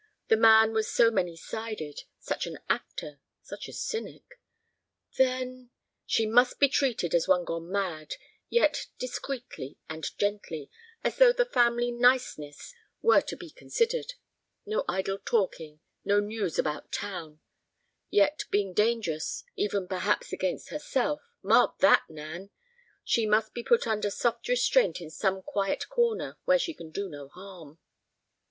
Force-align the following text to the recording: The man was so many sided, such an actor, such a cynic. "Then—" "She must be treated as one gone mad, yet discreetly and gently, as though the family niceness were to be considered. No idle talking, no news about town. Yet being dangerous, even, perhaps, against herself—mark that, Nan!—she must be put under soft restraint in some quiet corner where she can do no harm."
The 0.29 0.35
man 0.35 0.73
was 0.73 0.89
so 0.91 1.11
many 1.11 1.35
sided, 1.37 2.05
such 2.17 2.47
an 2.47 2.57
actor, 2.67 3.19
such 3.43 3.67
a 3.67 3.71
cynic. 3.71 4.41
"Then—" 5.15 5.69
"She 6.07 6.25
must 6.25 6.57
be 6.59 6.69
treated 6.69 7.13
as 7.13 7.27
one 7.27 7.45
gone 7.45 7.71
mad, 7.71 8.15
yet 8.49 8.87
discreetly 8.97 9.77
and 9.87 10.07
gently, 10.17 10.71
as 11.03 11.17
though 11.19 11.31
the 11.31 11.45
family 11.45 11.91
niceness 11.91 12.73
were 13.03 13.21
to 13.21 13.37
be 13.37 13.51
considered. 13.51 14.15
No 14.65 14.85
idle 14.89 15.19
talking, 15.19 15.81
no 16.03 16.19
news 16.19 16.57
about 16.57 16.91
town. 16.91 17.39
Yet 18.09 18.45
being 18.49 18.73
dangerous, 18.73 19.43
even, 19.55 19.87
perhaps, 19.87 20.33
against 20.33 20.69
herself—mark 20.69 21.77
that, 21.77 22.05
Nan!—she 22.09 23.27
must 23.27 23.53
be 23.53 23.61
put 23.61 23.85
under 23.85 24.09
soft 24.09 24.47
restraint 24.47 24.99
in 24.99 25.11
some 25.11 25.43
quiet 25.43 25.89
corner 25.89 26.39
where 26.45 26.57
she 26.57 26.73
can 26.73 26.89
do 26.89 27.07
no 27.07 27.27
harm." 27.29 27.77